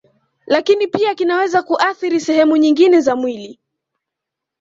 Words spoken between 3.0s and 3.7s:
za mwili